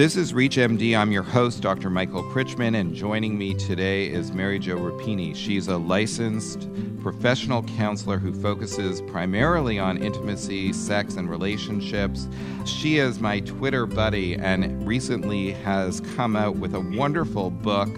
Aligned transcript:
This 0.00 0.16
is 0.16 0.32
ReachMD. 0.32 0.96
I'm 0.96 1.12
your 1.12 1.22
host, 1.22 1.60
Dr. 1.60 1.90
Michael 1.90 2.22
Krychman, 2.22 2.74
and 2.74 2.94
joining 2.94 3.36
me 3.36 3.52
today 3.52 4.06
is 4.06 4.32
Mary 4.32 4.58
Jo 4.58 4.78
Rapini. 4.78 5.36
She's 5.36 5.68
a 5.68 5.76
licensed 5.76 6.70
professional 7.02 7.64
counselor 7.64 8.16
who 8.16 8.32
focuses 8.32 9.02
primarily 9.02 9.78
on 9.78 9.98
intimacy, 9.98 10.72
sex, 10.72 11.16
and 11.16 11.28
relationships. 11.28 12.28
She 12.64 12.96
is 12.96 13.20
my 13.20 13.40
Twitter 13.40 13.84
buddy 13.84 14.36
and 14.36 14.86
recently 14.88 15.50
has 15.50 16.00
come 16.16 16.34
out 16.34 16.56
with 16.56 16.74
a 16.74 16.80
wonderful 16.80 17.50
book 17.50 17.90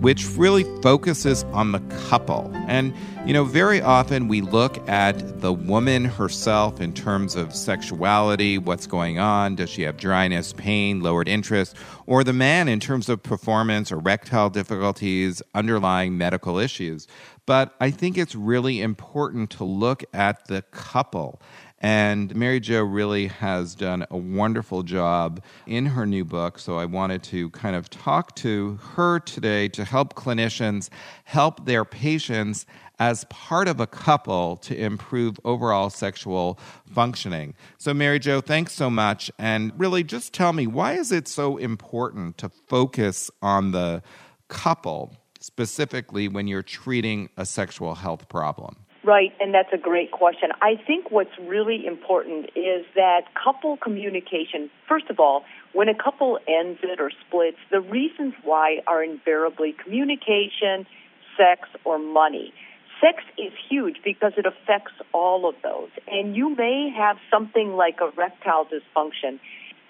which 0.00 0.26
really 0.36 0.64
focuses 0.80 1.44
on 1.44 1.72
the 1.72 1.80
couple. 2.08 2.50
And, 2.66 2.94
you 3.26 3.32
know, 3.32 3.44
very 3.44 3.80
often 3.80 4.28
we 4.28 4.40
look 4.40 4.86
at 4.88 5.40
the 5.40 5.52
woman 5.52 6.04
herself 6.04 6.80
in 6.80 6.92
terms 6.92 7.36
of 7.36 7.54
sexuality, 7.54 8.58
what's 8.58 8.86
going 8.86 9.18
on, 9.18 9.56
does 9.56 9.70
she 9.70 9.82
have 9.82 9.96
dryness, 9.96 10.52
pain, 10.52 11.00
lowered 11.00 11.28
interest, 11.28 11.76
or 12.06 12.24
the 12.24 12.32
man 12.32 12.68
in 12.68 12.80
terms 12.80 13.08
of 13.08 13.22
performance, 13.22 13.90
erectile 13.90 14.50
difficulties, 14.50 15.42
underlying 15.54 16.18
medical 16.18 16.58
issues. 16.58 17.06
But 17.46 17.74
I 17.80 17.90
think 17.90 18.16
it's 18.16 18.34
really 18.34 18.80
important 18.80 19.50
to 19.50 19.64
look 19.64 20.02
at 20.14 20.46
the 20.46 20.62
couple 20.62 21.40
and 21.84 22.34
Mary 22.34 22.60
Jo 22.60 22.82
really 22.82 23.26
has 23.26 23.74
done 23.74 24.06
a 24.10 24.16
wonderful 24.16 24.82
job 24.82 25.44
in 25.66 25.84
her 25.84 26.06
new 26.06 26.24
book. 26.24 26.58
So 26.58 26.78
I 26.78 26.86
wanted 26.86 27.22
to 27.24 27.50
kind 27.50 27.76
of 27.76 27.90
talk 27.90 28.34
to 28.36 28.78
her 28.94 29.20
today 29.20 29.68
to 29.68 29.84
help 29.84 30.14
clinicians 30.14 30.88
help 31.24 31.66
their 31.66 31.84
patients 31.84 32.64
as 32.98 33.24
part 33.24 33.68
of 33.68 33.80
a 33.80 33.86
couple 33.86 34.56
to 34.56 34.74
improve 34.74 35.38
overall 35.44 35.90
sexual 35.90 36.58
functioning. 36.86 37.52
So 37.76 37.92
Mary 37.92 38.18
Jo, 38.18 38.40
thanks 38.40 38.72
so 38.72 38.88
much 38.88 39.30
and 39.38 39.70
really 39.78 40.04
just 40.04 40.32
tell 40.32 40.54
me 40.54 40.66
why 40.66 40.94
is 40.94 41.12
it 41.12 41.28
so 41.28 41.58
important 41.58 42.38
to 42.38 42.48
focus 42.48 43.30
on 43.42 43.72
the 43.72 44.02
couple 44.48 45.14
specifically 45.38 46.28
when 46.28 46.48
you're 46.48 46.62
treating 46.62 47.28
a 47.36 47.44
sexual 47.44 47.96
health 47.96 48.30
problem? 48.30 48.83
Right, 49.04 49.34
and 49.38 49.52
that's 49.52 49.68
a 49.70 49.76
great 49.76 50.12
question. 50.12 50.48
I 50.62 50.76
think 50.86 51.10
what's 51.10 51.38
really 51.38 51.86
important 51.86 52.46
is 52.56 52.86
that 52.94 53.24
couple 53.34 53.76
communication, 53.76 54.70
first 54.88 55.10
of 55.10 55.20
all, 55.20 55.44
when 55.74 55.90
a 55.90 55.94
couple 55.94 56.38
ends 56.48 56.80
it 56.82 56.98
or 57.00 57.10
splits, 57.26 57.58
the 57.70 57.82
reasons 57.82 58.32
why 58.44 58.78
are 58.86 59.04
invariably 59.04 59.74
communication, 59.74 60.86
sex, 61.36 61.68
or 61.84 61.98
money. 61.98 62.54
Sex 62.98 63.22
is 63.36 63.52
huge 63.68 63.98
because 64.02 64.32
it 64.38 64.46
affects 64.46 64.94
all 65.12 65.46
of 65.46 65.54
those. 65.62 65.90
And 66.08 66.34
you 66.34 66.56
may 66.56 66.90
have 66.96 67.18
something 67.30 67.74
like 67.76 67.98
erectile 68.00 68.64
dysfunction, 68.64 69.38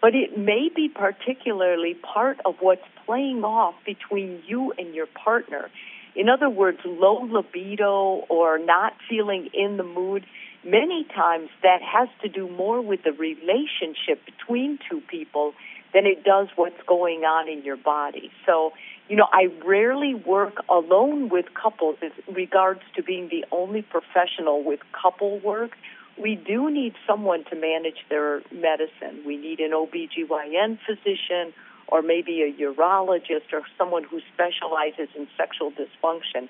but 0.03 0.17
it 0.17 0.37
may 0.37 0.71
be 0.75 0.89
particularly 0.89 1.95
part 1.95 2.41
of 2.45 2.57
what's 2.59 2.83
playing 3.07 3.45
off 3.45 3.75
between 3.87 4.43
you 4.45 4.73
and 4.77 4.93
your 4.93 5.07
partner. 5.07 5.71
In 6.15 6.29
other 6.29 6.49
words, 6.49 6.79
low 6.85 7.23
libido 7.23 8.25
or 8.29 8.59
not 8.59 8.95
feeling 9.09 9.49
in 9.53 9.77
the 9.77 9.83
mood, 9.83 10.25
many 10.65 11.05
times 11.15 11.51
that 11.63 11.81
has 11.83 12.09
to 12.23 12.29
do 12.29 12.49
more 12.49 12.81
with 12.81 13.03
the 13.03 13.13
relationship 13.13 14.25
between 14.25 14.79
two 14.89 15.01
people 15.01 15.55
than 15.93 16.07
it 16.07 16.25
does 16.25 16.49
what's 16.57 16.81
going 16.87 17.21
on 17.21 17.49
in 17.49 17.63
your 17.63 17.77
body. 17.77 18.31
So, 18.47 18.73
you 19.09 19.17
know, 19.17 19.29
I 19.33 19.49
rarely 19.65 20.15
work 20.15 20.57
alone 20.69 21.29
with 21.29 21.47
couples 21.55 21.97
in 22.03 22.35
regards 22.35 22.81
to 22.97 23.03
being 23.03 23.29
the 23.29 23.45
only 23.53 23.83
professional 23.83 24.63
with 24.63 24.81
couple 24.93 25.39
work. 25.41 25.73
We 26.17 26.37
do 26.37 26.71
need 26.71 26.95
someone 27.07 27.45
to 27.51 27.57
manage 27.57 27.99
their 28.09 28.41
medicine. 28.53 29.23
We 29.27 29.37
need 29.37 29.61
an 29.61 29.73
OBGYN 29.73 30.79
physician 30.87 31.53
or 31.89 32.03
maybe 32.03 32.43
a 32.43 32.53
urologist 32.53 33.53
or 33.53 33.63
someone 33.77 34.05
who 34.05 34.21
specializes 34.33 35.09
in 35.17 35.27
sexual 35.37 35.71
dysfunction. 35.73 36.49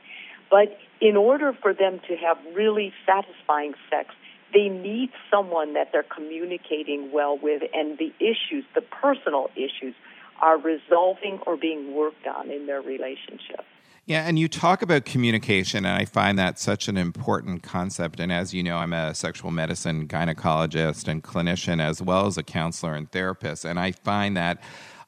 But 0.50 0.78
in 1.00 1.16
order 1.16 1.52
for 1.52 1.72
them 1.72 2.00
to 2.08 2.16
have 2.16 2.38
really 2.54 2.92
satisfying 3.06 3.74
sex, 3.90 4.14
they 4.52 4.68
need 4.68 5.10
someone 5.30 5.72
that 5.72 5.90
they're 5.92 6.04
communicating 6.04 7.10
well 7.10 7.36
with, 7.36 7.62
and 7.74 7.98
the 7.98 8.12
issues, 8.20 8.64
the 8.74 8.82
personal 8.82 9.50
issues, 9.56 9.94
are 10.40 10.58
resolving 10.58 11.40
or 11.46 11.56
being 11.56 11.94
worked 11.94 12.26
on 12.26 12.50
in 12.50 12.66
their 12.66 12.80
relationship. 12.80 13.64
Yeah, 14.06 14.28
and 14.28 14.38
you 14.38 14.48
talk 14.48 14.82
about 14.82 15.06
communication, 15.06 15.86
and 15.86 15.98
I 15.98 16.04
find 16.04 16.38
that 16.38 16.58
such 16.58 16.88
an 16.88 16.98
important 16.98 17.62
concept. 17.62 18.20
And 18.20 18.30
as 18.30 18.52
you 18.52 18.62
know, 18.62 18.76
I'm 18.76 18.92
a 18.92 19.14
sexual 19.14 19.50
medicine 19.50 20.06
gynecologist 20.06 21.08
and 21.08 21.24
clinician, 21.24 21.80
as 21.80 22.02
well 22.02 22.26
as 22.26 22.36
a 22.36 22.42
counselor 22.42 22.94
and 22.94 23.10
therapist. 23.10 23.64
And 23.64 23.80
I 23.80 23.92
find 23.92 24.36
that 24.36 24.62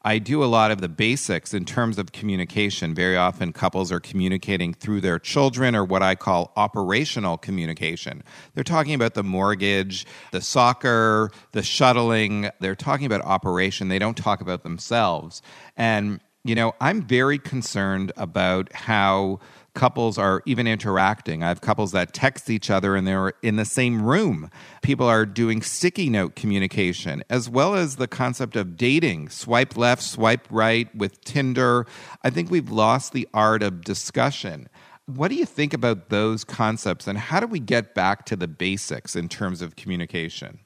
I 0.06 0.18
do 0.18 0.44
a 0.44 0.46
lot 0.46 0.70
of 0.70 0.80
the 0.80 0.88
basics 0.88 1.52
in 1.52 1.64
terms 1.64 1.98
of 1.98 2.12
communication. 2.12 2.94
Very 2.94 3.16
often, 3.16 3.52
couples 3.52 3.90
are 3.90 3.98
communicating 3.98 4.72
through 4.72 5.00
their 5.00 5.18
children 5.18 5.74
or 5.74 5.84
what 5.84 6.00
I 6.00 6.14
call 6.14 6.52
operational 6.54 7.36
communication. 7.36 8.22
They're 8.54 8.62
talking 8.62 8.94
about 8.94 9.14
the 9.14 9.24
mortgage, 9.24 10.06
the 10.30 10.40
soccer, 10.40 11.32
the 11.50 11.64
shuttling. 11.64 12.50
They're 12.60 12.76
talking 12.76 13.04
about 13.04 13.22
operation. 13.22 13.88
They 13.88 13.98
don't 13.98 14.16
talk 14.16 14.40
about 14.40 14.62
themselves. 14.62 15.42
And, 15.76 16.20
you 16.44 16.54
know, 16.54 16.76
I'm 16.80 17.02
very 17.02 17.40
concerned 17.40 18.12
about 18.16 18.72
how 18.72 19.40
couples 19.76 20.18
are 20.18 20.42
even 20.46 20.66
interacting. 20.66 21.44
I 21.44 21.48
have 21.48 21.60
couples 21.60 21.92
that 21.92 22.12
text 22.12 22.50
each 22.50 22.70
other 22.70 22.96
and 22.96 23.06
they're 23.06 23.34
in 23.42 23.54
the 23.54 23.64
same 23.64 24.02
room. 24.02 24.50
People 24.82 25.06
are 25.06 25.24
doing 25.24 25.62
sticky 25.62 26.10
note 26.10 26.34
communication, 26.34 27.22
as 27.30 27.48
well 27.48 27.76
as 27.76 27.94
the 27.94 28.08
concept 28.08 28.56
of 28.56 28.76
dating 28.76 29.28
swipe 29.28 29.76
left, 29.76 30.02
swipe 30.02 30.48
right 30.50 30.92
with 30.96 31.20
Tinder. 31.20 31.86
I 32.24 32.30
think 32.30 32.50
we've 32.50 32.70
lost 32.70 33.12
the 33.12 33.28
art 33.32 33.62
of 33.62 33.82
discussion. 33.82 34.68
What 35.04 35.28
do 35.28 35.36
you 35.36 35.46
think 35.46 35.72
about 35.72 36.08
those 36.08 36.42
concepts, 36.42 37.06
and 37.06 37.16
how 37.16 37.38
do 37.38 37.46
we 37.46 37.60
get 37.60 37.94
back 37.94 38.24
to 38.26 38.34
the 38.34 38.48
basics 38.48 39.14
in 39.14 39.28
terms 39.28 39.62
of 39.62 39.76
communication? 39.76 40.58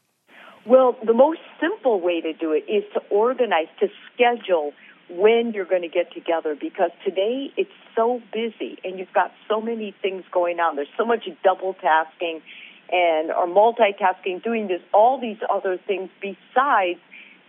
Well, 0.64 0.96
the 1.04 1.12
most 1.12 1.40
simple 1.60 2.00
way 2.00 2.22
to 2.22 2.32
do 2.32 2.52
it 2.52 2.64
is 2.70 2.84
to 2.94 3.00
organize, 3.10 3.66
to 3.80 3.88
schedule 4.14 4.72
when 5.10 5.52
you're 5.52 5.64
going 5.64 5.82
to 5.82 5.88
get 5.88 6.12
together 6.12 6.56
because 6.58 6.90
today 7.04 7.52
it's 7.56 7.70
so 7.96 8.22
busy 8.32 8.78
and 8.84 8.98
you've 8.98 9.12
got 9.12 9.32
so 9.48 9.60
many 9.60 9.94
things 10.02 10.24
going 10.30 10.60
on. 10.60 10.76
There's 10.76 10.88
so 10.96 11.04
much 11.04 11.28
double 11.42 11.74
tasking 11.74 12.40
and 12.92 13.30
or 13.30 13.46
multitasking, 13.46 14.42
doing 14.42 14.68
this, 14.68 14.80
all 14.92 15.20
these 15.20 15.38
other 15.52 15.78
things 15.78 16.10
besides 16.20 17.00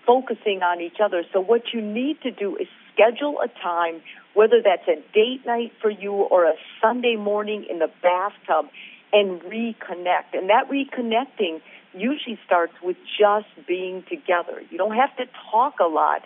focusing 0.06 0.62
on 0.64 0.82
each 0.82 0.98
other. 1.04 1.24
So 1.34 1.40
what 1.40 1.74
you 1.74 1.82
need 1.82 2.22
to 2.22 2.32
do 2.32 2.56
is 2.58 2.68
schedule 2.94 3.40
a 3.42 3.48
time, 3.48 4.02
whether 4.34 4.62
that's 4.64 4.88
a 4.88 4.96
date 5.14 5.46
night 5.46 5.74
for 5.82 5.90
you 5.90 6.14
or 6.14 6.46
a 6.46 6.54
Sunday 6.82 7.16
morning 7.16 7.66
in 7.70 7.80
the 7.80 7.90
bathtub, 8.02 8.72
and 9.14 9.42
reconnect. 9.42 10.34
And 10.34 10.50
that 10.50 10.70
reconnecting 10.70 11.62
usually 11.94 12.40
starts 12.46 12.74
with 12.82 12.96
just 13.20 13.48
being 13.68 14.04
together. 14.10 14.62
You 14.70 14.78
don't 14.78 14.96
have 14.96 15.16
to 15.18 15.26
talk 15.52 15.80
a 15.80 15.88
lot 15.88 16.22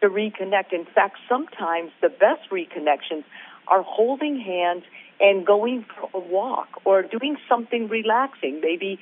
to 0.00 0.08
reconnect. 0.08 0.72
In 0.72 0.86
fact, 0.86 1.16
sometimes 1.28 1.90
the 2.00 2.08
best 2.08 2.48
reconnections 2.50 3.24
are 3.68 3.82
holding 3.82 4.40
hands 4.40 4.84
and 5.20 5.46
going 5.46 5.84
for 5.84 6.10
a 6.14 6.18
walk 6.18 6.68
or 6.84 7.02
doing 7.02 7.36
something 7.48 7.88
relaxing, 7.88 8.60
maybe 8.62 8.98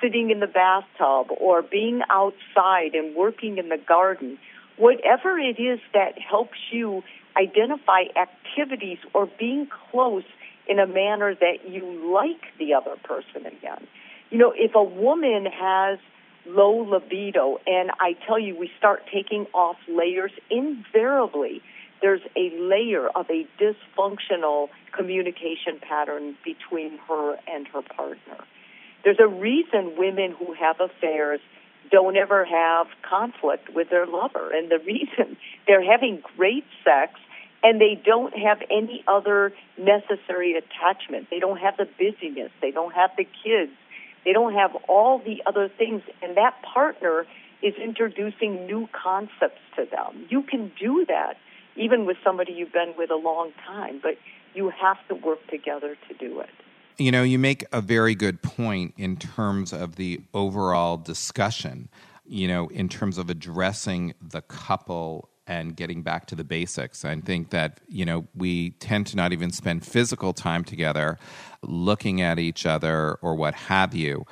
sitting 0.00 0.30
in 0.30 0.40
the 0.40 0.46
bathtub 0.46 1.28
or 1.40 1.62
being 1.62 2.02
outside 2.10 2.94
and 2.94 3.14
working 3.14 3.58
in 3.58 3.68
the 3.68 3.78
garden. 3.78 4.38
Whatever 4.76 5.38
it 5.38 5.58
is 5.60 5.80
that 5.94 6.18
helps 6.18 6.58
you 6.70 7.02
identify 7.36 8.04
activities 8.16 8.98
or 9.14 9.28
being 9.38 9.68
close 9.90 10.24
in 10.68 10.78
a 10.78 10.86
manner 10.86 11.34
that 11.34 11.68
you 11.68 12.12
like 12.14 12.42
the 12.58 12.74
other 12.74 12.96
person 13.02 13.46
again. 13.46 13.86
You 14.30 14.38
know, 14.38 14.52
if 14.56 14.74
a 14.74 14.82
woman 14.82 15.46
has 15.46 15.98
low 16.46 16.82
libido. 16.82 17.58
And 17.66 17.90
I 18.00 18.14
tell 18.26 18.38
you, 18.38 18.56
we 18.56 18.70
start 18.78 19.02
taking 19.12 19.46
off 19.54 19.76
layers. 19.88 20.32
Invariably, 20.50 21.62
there's 22.00 22.20
a 22.36 22.50
layer 22.58 23.08
of 23.08 23.26
a 23.30 23.46
dysfunctional 23.60 24.68
communication 24.96 25.78
pattern 25.80 26.36
between 26.44 26.98
her 27.08 27.36
and 27.46 27.66
her 27.68 27.82
partner. 27.82 28.44
There's 29.04 29.20
a 29.20 29.28
reason 29.28 29.96
women 29.96 30.34
who 30.38 30.52
have 30.54 30.80
affairs 30.80 31.40
don't 31.90 32.16
ever 32.16 32.44
have 32.44 32.86
conflict 33.08 33.68
with 33.74 33.90
their 33.90 34.06
lover. 34.06 34.50
And 34.52 34.70
the 34.70 34.78
reason 34.78 35.36
they're 35.66 35.84
having 35.84 36.22
great 36.36 36.64
sex 36.84 37.18
and 37.62 37.80
they 37.80 38.00
don't 38.04 38.36
have 38.36 38.58
any 38.70 39.04
other 39.06 39.52
necessary 39.78 40.54
attachment. 40.54 41.28
They 41.30 41.38
don't 41.38 41.58
have 41.58 41.76
the 41.76 41.86
busyness. 41.98 42.50
They 42.60 42.72
don't 42.72 42.92
have 42.92 43.10
the 43.16 43.24
kids. 43.24 43.72
They 44.24 44.32
don't 44.32 44.54
have 44.54 44.74
all 44.88 45.18
the 45.18 45.42
other 45.46 45.68
things, 45.68 46.02
and 46.22 46.36
that 46.36 46.54
partner 46.62 47.26
is 47.62 47.74
introducing 47.74 48.66
new 48.66 48.88
concepts 48.92 49.60
to 49.76 49.84
them. 49.84 50.26
You 50.28 50.42
can 50.42 50.72
do 50.80 51.04
that 51.08 51.36
even 51.76 52.04
with 52.04 52.16
somebody 52.22 52.52
you've 52.52 52.72
been 52.72 52.94
with 52.98 53.10
a 53.10 53.16
long 53.16 53.52
time, 53.66 54.00
but 54.02 54.16
you 54.54 54.70
have 54.70 54.98
to 55.08 55.14
work 55.14 55.46
together 55.48 55.96
to 56.08 56.14
do 56.14 56.40
it. 56.40 56.50
You 56.98 57.10
know, 57.10 57.22
you 57.22 57.38
make 57.38 57.64
a 57.72 57.80
very 57.80 58.14
good 58.14 58.42
point 58.42 58.94
in 58.98 59.16
terms 59.16 59.72
of 59.72 59.96
the 59.96 60.20
overall 60.34 60.98
discussion, 60.98 61.88
you 62.26 62.46
know, 62.46 62.68
in 62.68 62.88
terms 62.88 63.16
of 63.16 63.30
addressing 63.30 64.14
the 64.20 64.42
couple 64.42 65.30
and 65.46 65.76
getting 65.76 66.02
back 66.02 66.26
to 66.26 66.34
the 66.34 66.44
basics. 66.44 67.04
I 67.04 67.20
think 67.20 67.50
that, 67.50 67.80
you 67.88 68.04
know, 68.04 68.26
we 68.34 68.70
tend 68.70 69.06
to 69.08 69.16
not 69.16 69.32
even 69.32 69.50
spend 69.50 69.84
physical 69.84 70.32
time 70.32 70.64
together 70.64 71.18
looking 71.62 72.20
at 72.20 72.38
each 72.38 72.64
other 72.66 73.18
or 73.22 73.34
what 73.34 73.54
have 73.54 73.94
you 73.94 74.24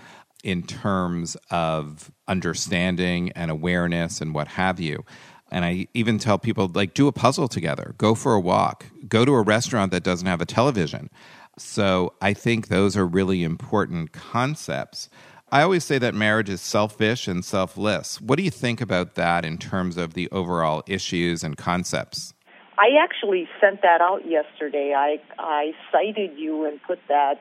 in 0.43 0.63
terms 0.63 1.37
of 1.51 2.11
understanding 2.29 3.31
and 3.33 3.51
awareness 3.51 4.21
and 4.21 4.35
what 4.35 4.49
have 4.49 4.81
you. 4.81 5.05
And 5.51 5.65
I 5.65 5.89
even 5.95 6.19
tell 6.19 6.39
people, 6.39 6.71
like, 6.73 6.95
do 6.95 7.09
a 7.09 7.13
puzzle 7.13 7.49
together, 7.49 7.95
go 7.99 8.15
for 8.15 8.35
a 8.35 8.41
walk, 8.41 8.87
go 9.09 9.25
to 9.25 9.33
a 9.33 9.43
restaurant 9.43 9.91
that 9.93 10.05
doesn't 10.05 10.29
have 10.29 10.41
a 10.41 10.47
television. 10.47 11.11
So 11.59 12.15
I 12.21 12.33
think 12.33 12.69
those 12.69 12.97
are 12.97 13.07
really 13.07 13.43
important 13.43 14.13
concepts. 14.13 15.11
I 15.53 15.63
always 15.63 15.83
say 15.85 15.99
that 15.99 16.15
marriage 16.15 16.49
is 16.49 16.61
selfish 16.61 17.27
and 17.27 17.45
selfless. 17.45 18.21
What 18.21 18.37
do 18.37 18.45
you 18.45 18.53
think 18.53 18.81
about 18.81 19.17
that 19.17 19.45
in 19.45 19.59
terms 19.59 19.97
of 19.97 20.15
the 20.15 20.29
overall 20.31 20.85
issues 20.87 21.43
and 21.43 21.57
concepts? 21.57 22.35
I 22.79 23.03
actually 23.03 23.49
sent 23.61 23.83
that 23.83 24.01
out 24.01 24.29
yesterday. 24.29 24.95
I 24.97 25.21
I 25.39 25.73
cited 25.91 26.39
you 26.39 26.67
and 26.67 26.81
put 26.83 27.01
that 27.09 27.41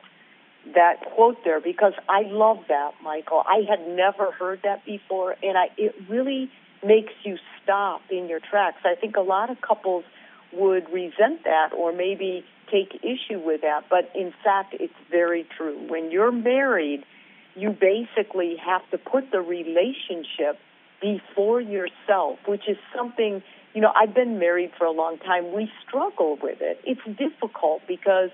that 0.74 0.96
quote 1.14 1.36
there 1.44 1.60
because 1.60 1.92
I 2.08 2.22
love 2.22 2.58
that, 2.68 2.94
Michael. 3.02 3.44
I 3.46 3.62
had 3.68 3.86
never 3.88 4.32
heard 4.32 4.60
that 4.64 4.84
before 4.84 5.36
and 5.40 5.56
I 5.56 5.68
it 5.78 5.94
really 6.08 6.50
makes 6.84 7.12
you 7.22 7.36
stop 7.62 8.02
in 8.10 8.28
your 8.28 8.40
tracks. 8.40 8.78
I 8.84 8.96
think 9.00 9.16
a 9.16 9.22
lot 9.22 9.50
of 9.50 9.60
couples 9.60 10.04
would 10.52 10.90
resent 10.92 11.44
that 11.44 11.72
or 11.76 11.92
maybe 11.92 12.44
take 12.72 12.96
issue 13.04 13.38
with 13.38 13.60
that, 13.60 13.84
but 13.88 14.10
in 14.16 14.34
fact 14.42 14.74
it's 14.80 14.92
very 15.10 15.46
true. 15.56 15.78
When 15.88 16.10
you're 16.10 16.32
married, 16.32 17.04
you 17.60 17.70
basically 17.70 18.56
have 18.56 18.82
to 18.90 18.98
put 18.98 19.30
the 19.30 19.40
relationship 19.40 20.58
before 21.00 21.60
yourself, 21.60 22.38
which 22.46 22.68
is 22.68 22.76
something, 22.96 23.42
you 23.74 23.80
know, 23.80 23.92
I've 23.94 24.14
been 24.14 24.38
married 24.38 24.72
for 24.78 24.86
a 24.86 24.90
long 24.90 25.18
time. 25.18 25.52
We 25.52 25.70
struggle 25.86 26.38
with 26.42 26.58
it. 26.60 26.80
It's 26.84 27.04
difficult 27.18 27.82
because 27.86 28.30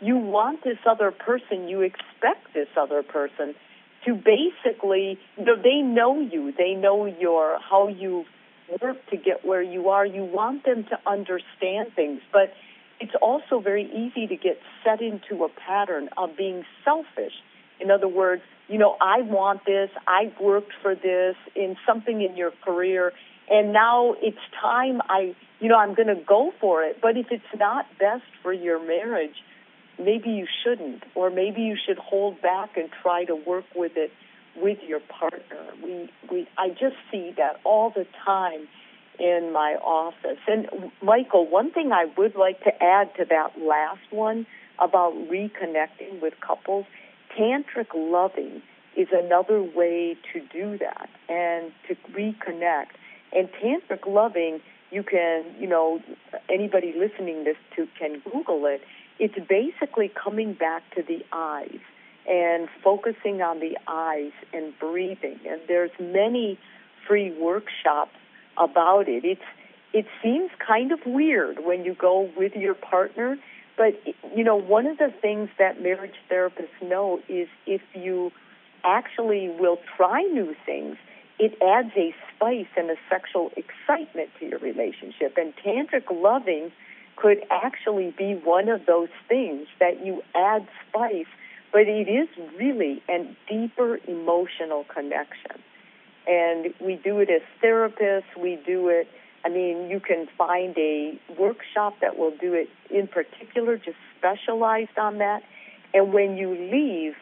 you 0.00 0.16
want 0.16 0.64
this 0.64 0.78
other 0.88 1.10
person, 1.10 1.68
you 1.68 1.82
expect 1.82 2.54
this 2.54 2.68
other 2.76 3.02
person 3.02 3.54
to 4.06 4.14
basically, 4.14 5.18
you 5.36 5.44
know, 5.44 5.56
they 5.56 5.82
know 5.82 6.20
you, 6.20 6.52
they 6.56 6.72
know 6.72 7.04
your, 7.04 7.58
how 7.60 7.88
you 7.88 8.24
work 8.80 8.96
to 9.10 9.16
get 9.18 9.44
where 9.44 9.62
you 9.62 9.90
are. 9.90 10.06
You 10.06 10.24
want 10.24 10.64
them 10.64 10.84
to 10.84 10.98
understand 11.06 11.92
things, 11.94 12.20
but 12.32 12.54
it's 12.98 13.12
also 13.20 13.60
very 13.60 13.84
easy 13.84 14.26
to 14.26 14.36
get 14.36 14.58
set 14.84 15.02
into 15.02 15.44
a 15.44 15.48
pattern 15.48 16.08
of 16.16 16.30
being 16.36 16.64
selfish. 16.82 17.34
In 17.78 17.90
other 17.90 18.08
words, 18.08 18.42
you 18.70 18.78
know, 18.78 18.96
I 19.00 19.22
want 19.22 19.64
this, 19.66 19.90
I've 20.06 20.38
worked 20.40 20.72
for 20.80 20.94
this 20.94 21.34
in 21.56 21.76
something 21.84 22.22
in 22.22 22.36
your 22.36 22.52
career, 22.64 23.12
and 23.50 23.72
now 23.72 24.14
it's 24.22 24.38
time 24.60 25.02
I, 25.08 25.34
you 25.58 25.68
know, 25.68 25.76
I'm 25.76 25.94
going 25.94 26.08
to 26.08 26.22
go 26.24 26.52
for 26.60 26.84
it. 26.84 26.98
But 27.02 27.16
if 27.16 27.26
it's 27.32 27.42
not 27.58 27.86
best 27.98 28.22
for 28.44 28.52
your 28.52 28.78
marriage, 28.78 29.34
maybe 29.98 30.30
you 30.30 30.46
shouldn't, 30.62 31.02
or 31.16 31.30
maybe 31.30 31.62
you 31.62 31.76
should 31.84 31.98
hold 31.98 32.40
back 32.40 32.76
and 32.76 32.88
try 33.02 33.24
to 33.24 33.34
work 33.34 33.64
with 33.74 33.92
it 33.96 34.12
with 34.56 34.78
your 34.86 35.00
partner. 35.00 35.66
We, 35.82 36.08
we, 36.30 36.48
I 36.56 36.68
just 36.68 36.96
see 37.10 37.32
that 37.38 37.60
all 37.64 37.90
the 37.90 38.06
time 38.24 38.68
in 39.18 39.52
my 39.52 39.76
office. 39.82 40.38
And 40.46 40.68
Michael, 41.02 41.46
one 41.48 41.72
thing 41.72 41.90
I 41.90 42.06
would 42.16 42.36
like 42.36 42.62
to 42.62 42.82
add 42.82 43.14
to 43.16 43.24
that 43.30 43.58
last 43.60 44.00
one 44.10 44.46
about 44.78 45.12
reconnecting 45.12 46.22
with 46.22 46.34
couples 46.40 46.86
tantric 47.38 47.88
loving 47.94 48.62
is 48.96 49.08
another 49.12 49.62
way 49.62 50.16
to 50.32 50.40
do 50.52 50.78
that 50.78 51.08
and 51.28 51.72
to 51.88 51.94
reconnect. 52.12 52.88
And 53.32 53.48
tantric 53.52 54.06
loving, 54.06 54.60
you 54.90 55.02
can, 55.02 55.44
you 55.58 55.68
know, 55.68 56.00
anybody 56.48 56.94
listening 56.96 57.44
this 57.44 57.56
to 57.76 57.86
can 57.98 58.20
Google 58.30 58.66
it. 58.66 58.82
It's 59.18 59.38
basically 59.48 60.08
coming 60.08 60.54
back 60.54 60.82
to 60.96 61.02
the 61.02 61.24
eyes 61.32 61.78
and 62.28 62.68
focusing 62.82 63.42
on 63.42 63.60
the 63.60 63.76
eyes 63.86 64.32
and 64.52 64.76
breathing. 64.78 65.38
And 65.48 65.60
there's 65.68 65.90
many 66.00 66.58
free 67.06 67.32
workshops 67.38 68.16
about 68.56 69.08
it. 69.08 69.24
It's 69.24 69.40
it 69.92 70.06
seems 70.22 70.50
kind 70.64 70.92
of 70.92 71.00
weird 71.04 71.64
when 71.64 71.84
you 71.84 71.94
go 71.94 72.30
with 72.36 72.54
your 72.54 72.74
partner 72.74 73.36
but, 73.76 74.00
you 74.36 74.44
know, 74.44 74.56
one 74.56 74.86
of 74.86 74.98
the 74.98 75.12
things 75.22 75.48
that 75.58 75.82
marriage 75.82 76.14
therapists 76.30 76.82
know 76.82 77.20
is 77.28 77.48
if 77.66 77.80
you 77.94 78.30
actually 78.84 79.48
will 79.58 79.78
try 79.96 80.22
new 80.22 80.54
things, 80.66 80.96
it 81.38 81.56
adds 81.62 81.90
a 81.96 82.14
spice 82.34 82.66
and 82.76 82.90
a 82.90 82.96
sexual 83.08 83.50
excitement 83.56 84.28
to 84.38 84.46
your 84.46 84.58
relationship. 84.58 85.36
And 85.36 85.54
tantric 85.64 86.10
loving 86.10 86.70
could 87.16 87.38
actually 87.50 88.14
be 88.16 88.34
one 88.34 88.68
of 88.68 88.86
those 88.86 89.08
things 89.28 89.66
that 89.78 90.04
you 90.04 90.22
add 90.34 90.66
spice, 90.88 91.26
but 91.72 91.82
it 91.82 92.08
is 92.08 92.28
really 92.58 93.02
a 93.08 93.24
deeper 93.48 93.98
emotional 94.06 94.84
connection. 94.92 95.62
And 96.26 96.74
we 96.80 96.96
do 96.96 97.18
it 97.20 97.30
as 97.30 97.42
therapists, 97.62 98.36
we 98.38 98.58
do 98.66 98.88
it 98.88 99.08
I 99.44 99.48
mean, 99.48 99.88
you 99.88 100.00
can 100.00 100.28
find 100.36 100.76
a 100.76 101.18
workshop 101.38 101.94
that 102.00 102.18
will 102.18 102.32
do 102.40 102.52
it 102.52 102.68
in 102.90 103.08
particular, 103.08 103.76
just 103.76 103.96
specialized 104.18 104.98
on 104.98 105.18
that. 105.18 105.42
And 105.94 106.12
when 106.12 106.36
you 106.36 106.50
leave, 106.50 107.14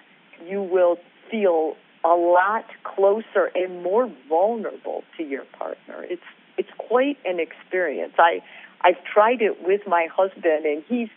you 0.48 0.62
will 0.62 0.98
feel 1.30 1.76
a 2.04 2.14
lot 2.14 2.64
closer 2.84 3.50
and 3.54 3.82
more 3.82 4.10
vulnerable 4.28 5.04
to 5.16 5.22
your 5.22 5.44
partner. 5.58 6.04
It's 6.04 6.22
it's 6.56 6.70
quite 6.76 7.18
an 7.24 7.38
experience. 7.38 8.14
I 8.18 8.42
I've 8.80 9.02
tried 9.04 9.42
it 9.42 9.62
with 9.62 9.82
my 9.86 10.08
husband 10.12 10.64
and 10.64 10.82
he's 10.88 11.08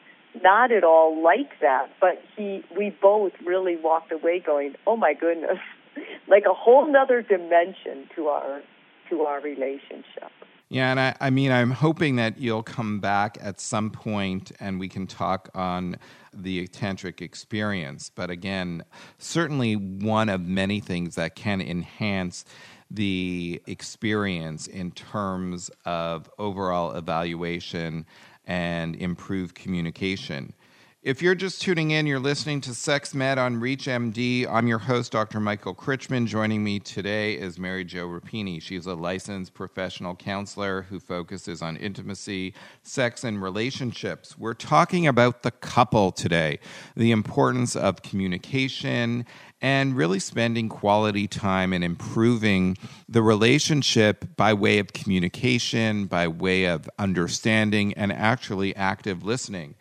not 0.41 0.71
at 0.71 0.83
all 0.83 1.21
like 1.21 1.59
that, 1.61 1.89
but 1.99 2.21
he 2.35 2.63
we 2.75 2.95
both 3.01 3.33
really 3.45 3.75
walked 3.75 4.11
away 4.11 4.39
going, 4.39 4.75
"Oh 4.87 4.95
my 4.95 5.13
goodness." 5.13 5.59
like 6.27 6.45
a 6.49 6.53
whole 6.53 6.89
nother 6.89 7.21
dimension 7.21 8.09
to 8.15 8.27
our 8.27 8.61
to 9.09 9.21
our 9.23 9.41
relationship. 9.41 10.31
Yeah, 10.71 10.89
and 10.91 11.01
I, 11.01 11.13
I 11.19 11.29
mean, 11.31 11.51
I'm 11.51 11.71
hoping 11.71 12.15
that 12.15 12.37
you'll 12.39 12.63
come 12.63 13.01
back 13.01 13.37
at 13.41 13.59
some 13.59 13.89
point 13.89 14.53
and 14.61 14.79
we 14.79 14.87
can 14.87 15.05
talk 15.05 15.49
on 15.53 15.97
the 16.33 16.65
tantric 16.69 17.19
experience. 17.19 18.09
But 18.09 18.29
again, 18.29 18.85
certainly 19.17 19.73
one 19.75 20.29
of 20.29 20.39
many 20.47 20.79
things 20.79 21.15
that 21.15 21.35
can 21.35 21.59
enhance 21.59 22.45
the 22.89 23.61
experience 23.67 24.67
in 24.67 24.91
terms 24.91 25.69
of 25.83 26.29
overall 26.39 26.93
evaluation 26.93 28.05
and 28.45 28.95
improved 28.95 29.55
communication. 29.55 30.53
If 31.03 31.19
you're 31.23 31.33
just 31.33 31.63
tuning 31.63 31.89
in, 31.89 32.05
you're 32.05 32.19
listening 32.19 32.61
to 32.61 32.75
Sex 32.75 33.15
Med 33.15 33.39
on 33.39 33.55
ReachMD. 33.59 34.47
I'm 34.47 34.67
your 34.67 34.77
host, 34.77 35.11
Dr. 35.11 35.39
Michael 35.39 35.73
Krychman. 35.73 36.27
Joining 36.27 36.63
me 36.63 36.79
today 36.79 37.33
is 37.33 37.57
Mary 37.57 37.83
Jo 37.83 38.07
Rapini. 38.07 38.61
She's 38.61 38.85
a 38.85 38.93
licensed 38.93 39.55
professional 39.55 40.15
counselor 40.15 40.83
who 40.83 40.99
focuses 40.99 41.63
on 41.63 41.75
intimacy, 41.75 42.53
sex, 42.83 43.23
and 43.23 43.41
relationships. 43.41 44.37
We're 44.37 44.53
talking 44.53 45.07
about 45.07 45.41
the 45.41 45.49
couple 45.49 46.11
today, 46.11 46.59
the 46.95 47.09
importance 47.09 47.75
of 47.75 48.03
communication 48.03 49.25
and 49.59 49.95
really 49.95 50.19
spending 50.19 50.69
quality 50.69 51.27
time 51.27 51.73
and 51.73 51.83
improving 51.83 52.77
the 53.09 53.23
relationship 53.23 54.35
by 54.35 54.53
way 54.53 54.77
of 54.77 54.93
communication, 54.93 56.05
by 56.05 56.27
way 56.27 56.65
of 56.65 56.87
understanding, 56.99 57.91
and 57.95 58.11
actually 58.11 58.75
active 58.75 59.23
listening. 59.23 59.73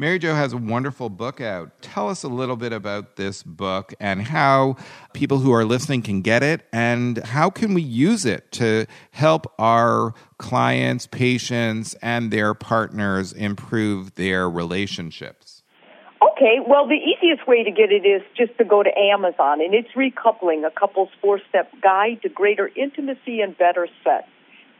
Mary 0.00 0.20
Jo 0.20 0.32
has 0.32 0.52
a 0.52 0.56
wonderful 0.56 1.10
book 1.10 1.40
out. 1.40 1.72
Tell 1.82 2.08
us 2.08 2.22
a 2.22 2.28
little 2.28 2.54
bit 2.54 2.72
about 2.72 3.16
this 3.16 3.42
book 3.42 3.92
and 3.98 4.22
how 4.22 4.76
people 5.12 5.38
who 5.38 5.52
are 5.52 5.64
listening 5.64 6.02
can 6.02 6.22
get 6.22 6.40
it 6.44 6.60
and 6.72 7.18
how 7.18 7.50
can 7.50 7.74
we 7.74 7.82
use 7.82 8.24
it 8.24 8.52
to 8.52 8.86
help 9.10 9.52
our 9.58 10.14
clients, 10.38 11.08
patients, 11.08 11.96
and 12.00 12.30
their 12.30 12.54
partners 12.54 13.32
improve 13.32 14.14
their 14.14 14.48
relationships. 14.48 15.64
Okay, 16.22 16.58
well, 16.64 16.86
the 16.86 16.94
easiest 16.94 17.48
way 17.48 17.64
to 17.64 17.70
get 17.72 17.90
it 17.90 18.06
is 18.06 18.22
just 18.36 18.56
to 18.58 18.64
go 18.64 18.84
to 18.84 18.96
Amazon, 18.96 19.60
and 19.60 19.74
it's 19.74 19.88
Recoupling, 19.96 20.64
a 20.64 20.70
couple's 20.70 21.10
four 21.20 21.40
step 21.48 21.72
guide 21.82 22.22
to 22.22 22.28
greater 22.28 22.70
intimacy 22.76 23.40
and 23.40 23.58
better 23.58 23.88
sex 24.04 24.28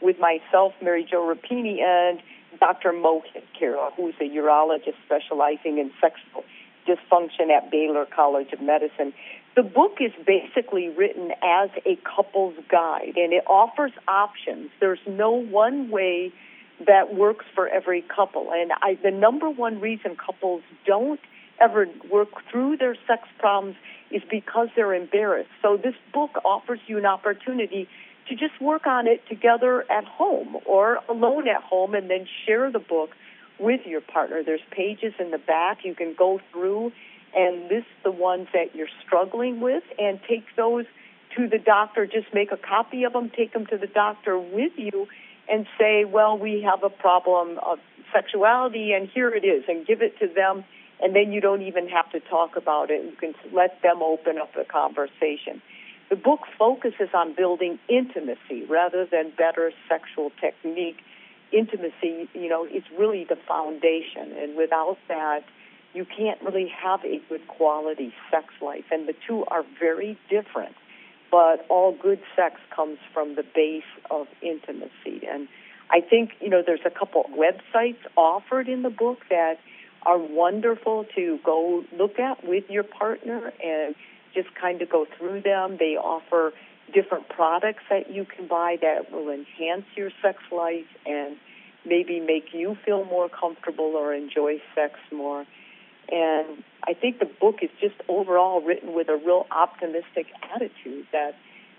with 0.01 0.21
myself, 0.21 0.75
Mary 0.81 1.05
Jo 1.11 1.23
Rapini, 1.23 1.81
and 1.83 2.21
Dr. 2.61 2.93
Mohit 2.93 3.45
Khera, 3.61 3.93
who's 3.97 4.15
a 4.21 4.25
urologist 4.25 4.97
specializing 5.07 5.79
in 5.79 5.91
sexual 6.01 6.45
dysfunction 6.87 7.51
at 7.51 7.71
Baylor 7.71 8.07
College 8.07 8.53
of 8.53 8.61
Medicine. 8.61 9.13
The 9.57 9.63
book 9.63 9.99
is 10.01 10.13
basically 10.27 10.89
written 10.89 11.33
as 11.43 11.71
a 11.85 11.97
couple's 11.97 12.55
guide 12.71 13.15
and 13.17 13.33
it 13.33 13.45
offers 13.47 13.93
options. 14.07 14.71
There's 14.81 15.01
no 15.07 15.33
one 15.33 15.91
way 15.91 16.33
that 16.87 17.15
works 17.15 17.45
for 17.55 17.69
every 17.69 18.03
couple. 18.03 18.51
And 18.53 18.73
I, 18.81 18.99
the 19.03 19.11
number 19.11 19.51
one 19.51 19.81
reason 19.81 20.17
couples 20.17 20.63
don't 20.87 21.21
ever 21.61 21.87
work 22.11 22.29
through 22.51 22.77
their 22.77 22.97
sex 23.07 23.23
problems 23.39 23.77
is 24.11 24.23
because 24.31 24.69
they're 24.77 24.95
embarrassed. 24.95 25.51
So 25.61 25.77
this 25.77 25.95
book 26.15 26.31
offers 26.45 26.79
you 26.87 26.99
an 26.99 27.07
opportunity 27.07 27.89
to 28.29 28.35
just 28.35 28.61
work 28.61 28.87
on 28.87 29.07
it 29.07 29.23
together 29.29 29.85
at 29.91 30.05
home 30.05 30.57
or 30.67 30.99
alone 31.09 31.49
at 31.49 31.63
home 31.63 31.95
and 31.95 32.11
then 32.11 32.27
share 32.47 32.71
the 32.71 32.79
book 32.79 33.11
with 33.59 33.81
your 33.87 34.01
partner. 34.01 34.43
There's 34.43 34.61
pages 34.71 35.15
in 35.19 35.31
the 35.31 35.39
back 35.39 35.85
you 35.85 35.95
can 35.95 36.15
go 36.17 36.41
through 36.53 36.93
and 37.35 37.69
list 37.69 37.87
the 38.05 38.11
ones 38.11 38.49
that 38.53 38.75
you're 38.75 38.89
struggling 39.05 39.61
with 39.61 39.83
and 39.99 40.21
take 40.29 40.45
those 40.57 40.87
to 41.37 41.49
the 41.49 41.59
doctor. 41.59 42.07
Just 42.07 42.33
make 42.33 42.53
a 42.53 42.57
copy 42.57 43.05
of 43.05 43.13
them, 43.13 43.31
take 43.31 43.53
them 43.53 43.67
to 43.67 43.79
the 43.79 43.87
doctor 43.87 44.39
with 44.39 44.73
you, 44.77 45.09
and 45.49 45.67
say, 45.79 46.05
well, 46.05 46.39
we 46.39 46.63
have 46.63 46.83
a 46.83 46.91
problem 46.91 47.59
of 47.59 47.79
sexuality, 48.13 48.93
and 48.93 49.09
here 49.09 49.31
it 49.35 49.45
is, 49.45 49.65
and 49.69 49.87
give 49.87 50.03
it 50.03 50.19
to 50.19 50.29
them. 50.29 50.65
And 51.01 51.15
then 51.15 51.33
you 51.33 51.41
don't 51.41 51.63
even 51.63 51.89
have 51.89 52.11
to 52.13 52.21
talk 52.21 52.57
about 52.57 52.91
it. 52.91 53.05
You 53.05 53.17
can 53.17 53.35
let 53.53 53.81
them 53.83 54.03
open 54.03 54.39
up 54.39 54.55
the 54.55 54.65
conversation. 54.65 55.63
The 56.11 56.17
book 56.17 56.41
focuses 56.59 57.11
on 57.13 57.35
building 57.35 57.79
intimacy 57.89 58.65
rather 58.69 59.05
than 59.05 59.31
better 59.37 59.73
sexual 59.89 60.33
technique. 60.41 60.99
Intimacy, 61.53 62.29
you 62.35 62.49
know, 62.49 62.65
is 62.65 62.83
really 62.99 63.25
the 63.25 63.37
foundation, 63.37 64.33
and 64.39 64.57
without 64.57 64.99
that, 65.09 65.45
you 65.95 66.05
can't 66.05 66.41
really 66.43 66.69
have 66.69 67.05
a 67.05 67.21
good 67.29 67.47
quality 67.49 68.13
sex 68.31 68.47
life. 68.61 68.85
And 68.91 69.09
the 69.09 69.15
two 69.27 69.45
are 69.47 69.65
very 69.79 70.19
different, 70.29 70.75
but 71.31 71.65
all 71.69 71.93
good 71.93 72.21
sex 72.37 72.61
comes 72.75 72.99
from 73.13 73.35
the 73.35 73.45
base 73.55 73.83
of 74.11 74.27
intimacy. 74.43 75.27
And 75.27 75.49
I 75.91 76.01
think, 76.01 76.33
you 76.41 76.51
know, 76.51 76.63
there's 76.65 76.85
a 76.85 76.91
couple 76.91 77.25
websites 77.35 77.99
offered 78.17 78.69
in 78.69 78.83
the 78.83 78.91
book 78.91 79.21
that 79.31 79.59
are 80.03 80.19
wonderful 80.19 81.07
to 81.17 81.39
go 81.45 81.85
look 81.97 82.19
at 82.19 82.47
with 82.47 82.69
your 82.71 82.85
partner 82.85 83.53
and 83.65 83.95
just 84.41 84.55
kind 84.55 84.83
of 84.83 84.89
go 84.89 85.07
through 85.19 85.43
them. 85.43 85.77
They 85.79 85.97
offer 85.97 86.53
different 86.93 87.29
products 87.29 87.83
that 87.91 88.11
you 88.11 88.25
can 88.25 88.47
buy 88.47 88.77
that 88.81 89.13
will 89.13 89.31
enhance 89.31 89.85
your 89.97 90.11
sex 90.23 90.39
life 90.53 90.87
and 91.07 91.37
maybe 91.85 92.21
make 92.21 92.53
you 92.53 92.77
feel 92.85 93.05
more 93.05 93.29
comfortable 93.29 93.93
or 93.97 94.15
enjoy 94.15 94.61
sex 94.75 94.95
more. 95.13 95.45
And 96.11 96.63
I 96.87 96.95
think 96.95 97.19
the 97.19 97.31
book 97.41 97.57
is 97.63 97.71
just 97.81 97.97
overall 98.09 98.63
written 98.63 98.95
with 98.95 99.09
a 99.09 99.17
real 99.17 99.47
optimistic 99.51 100.27
attitude 100.55 101.07
that 101.13 101.35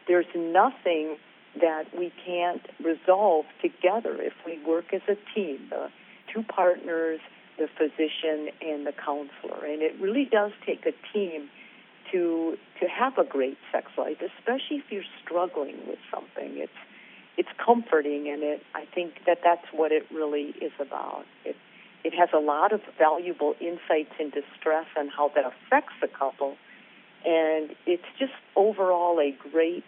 there's 0.07 0.27
nothing 0.35 1.17
that 1.59 1.85
we 1.97 2.11
can't 2.25 2.61
resolve 2.83 3.45
together 3.61 4.21
if 4.21 4.33
we 4.45 4.59
work 4.65 4.93
as 4.93 5.01
a 5.07 5.15
team, 5.33 5.67
the 5.69 5.89
two 6.31 6.43
partners, 6.43 7.19
the 7.57 7.67
physician, 7.77 8.49
and 8.61 8.85
the 8.85 8.93
counselor. 8.93 9.65
And 9.65 9.81
it 9.81 9.95
really 9.99 10.25
does 10.25 10.51
take 10.65 10.85
a 10.85 10.93
team 11.13 11.49
to 12.11 12.57
to 12.79 12.87
have 12.87 13.17
a 13.17 13.23
great 13.23 13.57
sex 13.71 13.87
life, 13.97 14.17
especially 14.21 14.77
if 14.77 14.91
you're 14.91 15.03
struggling 15.23 15.77
with 15.87 15.99
something. 16.11 16.57
It's 16.57 16.71
it's 17.37 17.49
comforting, 17.63 18.29
and 18.29 18.43
it 18.43 18.63
I 18.75 18.85
think 18.93 19.25
that 19.25 19.39
that's 19.43 19.65
what 19.71 19.91
it 19.91 20.05
really 20.11 20.53
is 20.61 20.73
about. 20.79 21.25
It 21.45 21.55
it 22.03 22.13
has 22.13 22.29
a 22.33 22.39
lot 22.39 22.71
of 22.71 22.81
valuable 22.97 23.55
insights 23.59 24.13
into 24.19 24.41
stress 24.59 24.87
and 24.97 25.09
how 25.09 25.31
that 25.35 25.45
affects 25.45 25.93
the 26.01 26.07
couple, 26.07 26.55
and 27.25 27.75
it's 27.85 28.09
just 28.17 28.33
overall 28.55 29.19
a 29.19 29.35
great 29.51 29.85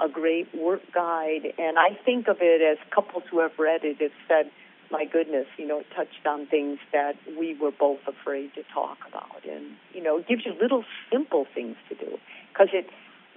a 0.00 0.08
great 0.08 0.48
work 0.54 0.82
guide. 0.92 1.52
And 1.58 1.78
I 1.78 1.98
think 2.04 2.28
of 2.28 2.38
it 2.40 2.60
as 2.60 2.78
couples 2.90 3.24
who 3.30 3.40
have 3.40 3.52
read 3.58 3.84
it 3.84 4.00
have 4.00 4.10
said, 4.26 4.50
"My 4.98 5.04
goodness, 5.16 5.48
you 5.60 5.66
know, 5.66 5.78
it 5.80 5.86
touched 5.98 6.24
on 6.32 6.46
things 6.46 6.78
that 6.92 7.14
we 7.40 7.46
were 7.62 7.74
both 7.86 8.02
afraid 8.14 8.48
to 8.54 8.62
talk 8.78 8.98
about." 9.10 9.40
And 9.54 9.64
you 9.92 10.02
know, 10.06 10.18
it 10.18 10.28
gives 10.30 10.42
you 10.46 10.52
little 10.64 10.84
simple 11.12 11.44
things 11.56 11.76
to 11.88 11.94
do 12.04 12.10
because 12.50 12.70
it, 12.72 12.86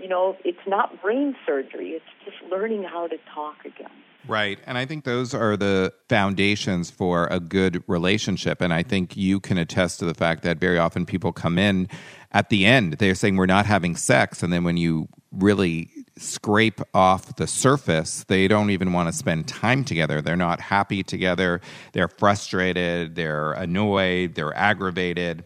you 0.03 0.09
know, 0.13 0.25
it's 0.49 0.65
not 0.67 1.01
brain 1.01 1.35
surgery. 1.47 1.89
It's 1.97 2.11
just 2.25 2.37
learning 2.53 2.83
how 2.83 3.07
to 3.07 3.17
talk 3.33 3.57
again. 3.65 3.97
Right. 4.27 4.59
And 4.65 4.77
I 4.77 4.85
think 4.85 5.05
those 5.05 5.33
are 5.33 5.55
the 5.55 5.93
foundations 6.09 6.91
for 6.91 7.27
a 7.27 7.39
good 7.39 7.83
relationship. 7.87 8.61
And 8.61 8.73
I 8.73 8.83
think 8.83 9.15
you 9.15 9.39
can 9.39 9.57
attest 9.57 9.99
to 9.99 10.05
the 10.05 10.13
fact 10.13 10.43
that 10.43 10.57
very 10.57 10.77
often 10.77 11.05
people 11.05 11.31
come 11.31 11.57
in 11.57 11.87
at 12.33 12.49
the 12.49 12.65
end, 12.65 12.93
they're 12.93 13.15
saying 13.15 13.37
we're 13.37 13.45
not 13.45 13.65
having 13.65 13.95
sex. 13.95 14.43
And 14.43 14.51
then 14.51 14.63
when 14.63 14.77
you 14.77 15.07
really 15.31 15.89
scrape 16.21 16.81
off 16.93 17.35
the 17.35 17.47
surface, 17.47 18.23
they 18.27 18.47
don't 18.47 18.69
even 18.69 18.93
want 18.93 19.09
to 19.09 19.13
spend 19.13 19.47
time 19.47 19.83
together. 19.83 20.21
They're 20.21 20.35
not 20.35 20.59
happy 20.59 21.03
together. 21.03 21.61
They're 21.93 22.07
frustrated. 22.07 23.15
They're 23.15 23.53
annoyed. 23.53 24.35
They're 24.35 24.55
aggravated. 24.55 25.45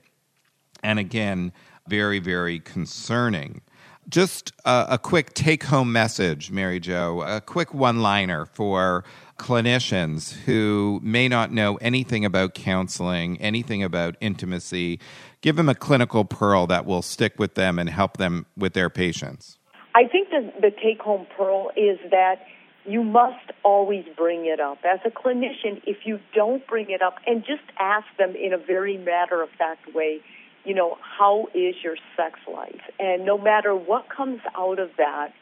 And 0.84 1.00
again, 1.00 1.52
very, 1.88 2.20
very 2.20 2.60
concerning. 2.60 3.62
Just 4.10 4.52
a, 4.66 4.86
a 4.92 4.98
quick 4.98 5.34
take 5.34 5.64
home 5.64 5.92
message, 5.92 6.52
Mary 6.52 6.80
Jo, 6.80 7.22
a 7.22 7.40
quick 7.40 7.74
one 7.74 8.02
liner 8.02 8.46
for 8.46 9.04
clinicians 9.38 10.34
who 10.42 11.00
may 11.04 11.28
not 11.28 11.52
know 11.52 11.76
anything 11.78 12.26
about 12.26 12.54
counseling, 12.54 13.40
anything 13.40 13.84
about 13.84 14.16
intimacy. 14.20 15.00
Give 15.42 15.56
them 15.56 15.70
a 15.70 15.76
clinical 15.76 16.26
pearl 16.26 16.68
that 16.68 16.86
will 16.86 17.02
stick 17.02 17.40
with 17.40 17.56
them 17.56 17.80
and 17.80 17.90
help 17.90 18.18
them 18.18 18.46
with 18.58 18.74
their 18.74 18.90
patients. 18.90 19.58
I 19.94 20.08
think 20.08 20.30
the, 20.30 20.52
the 20.62 20.72
take 20.72 21.02
home 21.02 21.28
pearl 21.38 21.72
is 21.76 22.00
that 22.12 22.46
you 22.86 23.04
must 23.04 23.52
always 23.64 24.06
bring 24.18 24.46
it 24.46 24.60
up. 24.60 24.80
As 24.84 25.00
a 25.06 25.10
clinician, 25.10 25.82
if 25.86 26.06
you 26.06 26.20
don't 26.34 26.66
bring 26.66 26.90
it 26.90 27.02
up 27.02 27.16
and 27.28 27.42
just 27.46 27.64
ask 27.80 28.06
them 28.18 28.36
in 28.36 28.54
a 28.54 28.58
very 28.58 28.98
matter 28.98 29.42
of 29.42 29.50
fact 29.58 29.94
way, 29.94 30.22
you 30.64 30.74
know, 30.74 30.98
how 31.02 31.48
is 31.54 31.76
your 31.84 31.96
sex 32.16 32.40
life? 32.52 32.82
And 33.00 33.26
no 33.26 33.38
matter 33.38 33.76
what 33.76 34.10
comes 34.10 34.42
out 34.56 34.80
of 34.80 34.90
that, 34.98 35.34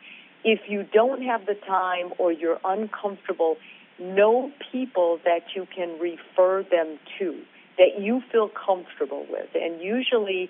if 0.44 0.62
you 0.70 0.86
don't 0.94 1.22
have 1.24 1.46
the 1.46 1.56
time 1.56 2.14
or 2.18 2.32
you're 2.32 2.60
uncomfortable, 2.64 3.58
know 4.00 4.52
people 4.72 5.20
that 5.26 5.42
you 5.56 5.68
can 5.74 6.00
refer 6.00 6.64
them 6.64 6.98
to, 7.20 7.38
that 7.78 8.00
you 8.02 8.22
feel 8.32 8.50
comfortable 8.50 9.26
with. 9.30 9.50
And 9.54 9.82
usually 9.82 10.50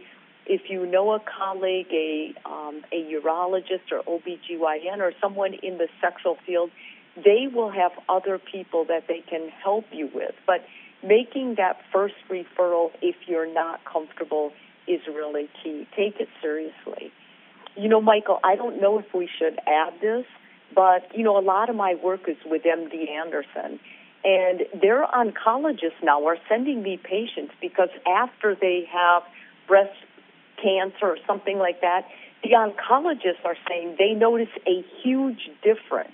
if 0.49 0.61
you 0.67 0.87
know 0.87 1.11
a 1.13 1.19
colleague, 1.19 1.87
a, 1.91 2.33
um, 2.43 2.81
a 2.91 3.07
urologist 3.13 3.91
or 3.91 4.01
OBGYN 4.01 4.97
or 4.97 5.13
someone 5.21 5.53
in 5.53 5.77
the 5.77 5.87
sexual 6.01 6.37
field, 6.43 6.71
they 7.15 7.47
will 7.53 7.69
have 7.69 7.91
other 8.09 8.39
people 8.39 8.83
that 8.85 9.03
they 9.07 9.21
can 9.29 9.49
help 9.63 9.85
you 9.91 10.09
with. 10.13 10.33
But 10.47 10.65
making 11.03 11.55
that 11.57 11.77
first 11.93 12.15
referral 12.31 12.89
if 12.99 13.15
you're 13.27 13.51
not 13.53 13.85
comfortable 13.85 14.51
is 14.87 15.01
really 15.07 15.49
key. 15.63 15.87
Take 15.95 16.19
it 16.19 16.29
seriously. 16.41 17.11
You 17.77 17.87
know, 17.87 18.01
Michael, 18.01 18.39
I 18.43 18.55
don't 18.55 18.81
know 18.81 18.97
if 18.97 19.13
we 19.13 19.29
should 19.37 19.59
add 19.67 20.01
this, 20.01 20.25
but, 20.73 21.15
you 21.15 21.23
know, 21.23 21.37
a 21.37 21.45
lot 21.45 21.69
of 21.69 21.75
my 21.75 21.93
work 21.93 22.27
is 22.27 22.37
with 22.43 22.63
MD 22.63 23.07
Anderson. 23.07 23.79
And 24.23 24.63
their 24.81 25.05
oncologists 25.05 26.01
now 26.01 26.25
are 26.25 26.37
sending 26.49 26.81
me 26.81 26.97
patients 26.97 27.53
because 27.61 27.89
after 28.07 28.55
they 28.59 28.89
have 28.91 29.23
breast 29.67 29.95
cancer 30.61 31.05
or 31.05 31.17
something 31.27 31.57
like 31.57 31.81
that, 31.81 32.07
the 32.43 32.49
oncologists 32.51 33.43
are 33.45 33.57
saying 33.67 33.95
they 33.97 34.13
notice 34.13 34.49
a 34.67 34.83
huge 35.03 35.49
difference 35.63 36.11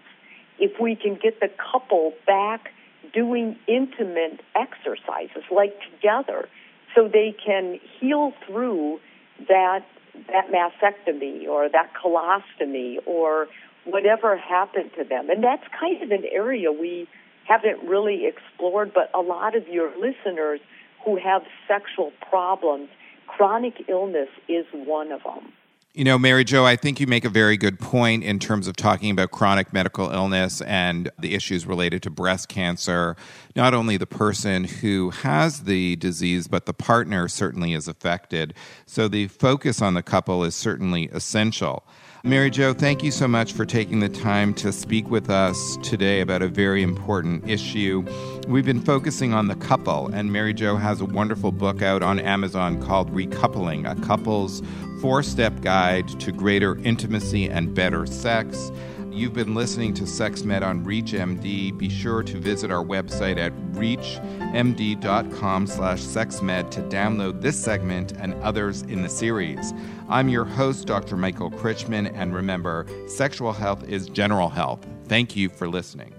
if 0.57 0.79
we 0.79 0.95
can 0.95 1.15
get 1.15 1.39
the 1.39 1.49
couple 1.71 2.13
back 2.25 2.71
doing 3.13 3.57
intimate 3.67 4.41
exercises 4.55 5.43
like 5.51 5.75
together 5.91 6.47
so 6.95 7.07
they 7.07 7.35
can 7.45 7.79
heal 7.99 8.33
through 8.45 8.99
that 9.47 9.85
that 10.31 10.49
mastectomy 10.49 11.45
or 11.47 11.67
that 11.69 11.91
colostomy 11.93 12.97
or 13.05 13.47
whatever 13.83 14.37
happened 14.37 14.89
to 14.97 15.03
them. 15.03 15.29
And 15.29 15.43
that's 15.43 15.63
kind 15.77 16.01
of 16.01 16.09
an 16.11 16.23
area 16.31 16.71
we 16.71 17.07
haven't 17.45 17.87
really 17.87 18.25
explored, 18.25 18.93
but 18.93 19.11
a 19.13 19.19
lot 19.19 19.55
of 19.55 19.67
your 19.67 19.91
listeners 19.99 20.61
who 21.03 21.17
have 21.17 21.43
sexual 21.67 22.11
problems 22.29 22.89
chronic 23.35 23.83
illness 23.89 24.29
is 24.47 24.65
one 24.73 25.11
of 25.11 25.21
them. 25.23 25.51
You 25.93 26.03
know, 26.03 26.17
Mary 26.17 26.43
Jo, 26.43 26.65
I 26.65 26.75
think 26.75 26.99
you 26.99 27.07
make 27.07 27.23
a 27.23 27.29
very 27.29 27.55
good 27.55 27.79
point 27.79 28.23
in 28.23 28.37
terms 28.37 28.67
of 28.67 28.75
talking 28.75 29.11
about 29.11 29.31
chronic 29.31 29.71
medical 29.71 30.09
illness 30.09 30.61
and 30.61 31.09
the 31.17 31.33
issues 31.35 31.65
related 31.65 32.03
to 32.03 32.09
breast 32.09 32.49
cancer. 32.49 33.15
Not 33.55 33.73
only 33.73 33.95
the 33.95 34.05
person 34.05 34.65
who 34.65 35.09
has 35.11 35.63
the 35.63 35.95
disease, 35.95 36.49
but 36.49 36.65
the 36.65 36.73
partner 36.73 37.29
certainly 37.29 37.73
is 37.73 37.87
affected. 37.87 38.53
So 38.85 39.07
the 39.07 39.27
focus 39.27 39.81
on 39.81 39.93
the 39.93 40.03
couple 40.03 40.43
is 40.43 40.53
certainly 40.53 41.09
essential. 41.13 41.85
Mary 42.25 42.49
Jo, 42.49 42.73
thank 42.73 43.03
you 43.03 43.11
so 43.11 43.27
much 43.27 43.53
for 43.53 43.67
taking 43.67 43.99
the 43.99 44.09
time 44.09 44.51
to 44.51 44.71
speak 44.71 45.11
with 45.11 45.29
us 45.29 45.77
today 45.83 46.21
about 46.21 46.41
a 46.41 46.47
very 46.47 46.81
important 46.81 47.47
issue. 47.47 48.03
We've 48.47 48.65
been 48.65 48.81
focusing 48.81 49.31
on 49.31 49.47
the 49.47 49.53
couple, 49.53 50.07
and 50.07 50.33
Mary 50.33 50.51
Jo 50.51 50.75
has 50.75 51.01
a 51.01 51.05
wonderful 51.05 51.51
book 51.51 51.83
out 51.83 52.01
on 52.01 52.19
Amazon 52.19 52.81
called 52.81 53.13
Recoupling, 53.13 53.87
a 53.87 53.93
couple's 54.03 54.63
four 55.01 55.21
step 55.21 55.61
guide 55.61 56.07
to 56.19 56.31
greater 56.31 56.79
intimacy 56.79 57.47
and 57.47 57.75
better 57.75 58.07
sex. 58.07 58.71
You've 59.15 59.31
been 59.31 59.55
listening 59.55 59.93
to 59.93 60.03
SexMed 60.03 60.61
on 60.61 60.83
ReachMD. 60.83 61.77
Be 61.77 61.89
sure 61.89 62.21
to 62.21 62.37
visit 62.37 62.69
our 62.69 62.83
website 62.83 63.37
at 63.37 63.53
reachmd.com 63.71 65.67
slash 65.67 66.01
sexmed 66.01 66.69
to 66.73 66.81
download 66.81 67.41
this 67.41 67.57
segment 67.57 68.11
and 68.11 68.33
others 68.43 68.81
in 68.81 69.01
the 69.03 69.07
series. 69.09 69.73
I'm 70.09 70.27
your 70.27 70.43
host, 70.43 70.85
Dr. 70.85 71.15
Michael 71.15 71.49
Krychman, 71.49 72.11
and 72.13 72.35
remember, 72.35 72.85
sexual 73.07 73.53
health 73.53 73.87
is 73.87 74.09
general 74.09 74.49
health. 74.49 74.85
Thank 75.05 75.33
you 75.37 75.47
for 75.47 75.69
listening. 75.69 76.13